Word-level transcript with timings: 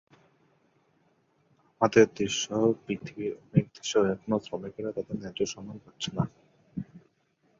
আমাদের 1.75 2.05
দেশসহ 2.17 2.51
পৃথিবীর 2.85 3.33
অনেক 3.43 3.65
দেশেও 3.75 4.03
এখনো 4.13 4.35
শ্রমিকেরা 4.39 4.89
তাদের 4.91 5.15
ন্যায্য 5.19 5.41
সম্মান 5.45 5.77
পাচ্ছে 5.79 6.09
না। 6.17 6.23